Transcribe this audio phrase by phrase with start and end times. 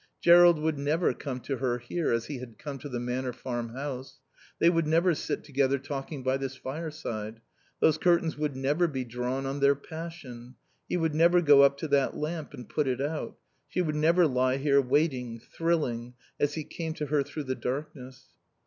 [0.19, 3.69] Jerrold would never come to her here as he had come to the Manor Farm
[3.69, 4.19] house;
[4.57, 7.39] they would never sit together talking by this fireside;
[7.81, 10.55] those curtains would never be drawn on their passion;
[10.89, 13.37] he would never go up to that lamp and put it out;
[13.67, 18.29] she would never lie here waiting, thrilling, as he came to her through the darkness.